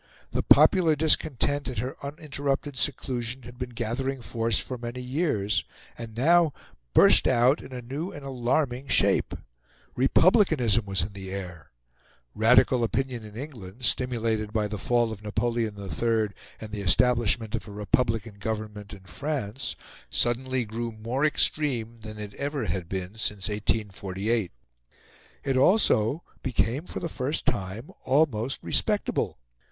[0.31, 5.63] The popular discontent at her uninterrupted seclusion had been gathering force for many years,
[5.95, 6.53] and now
[6.95, 9.35] burst out in a new and alarming shape.
[9.95, 11.69] Republicanism was in the air.
[12.33, 16.29] Radical opinion in England, stimulated by the fall of Napoleon III
[16.59, 19.75] and the establishment of a republican government in France,
[20.09, 24.51] suddenly grew more extreme than it ever had been since 1848.
[25.43, 29.37] It also became for the first time almost respectable.